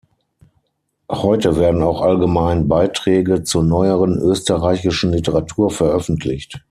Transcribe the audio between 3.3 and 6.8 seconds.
zur neueren österreichischen Literatur veröffentlicht.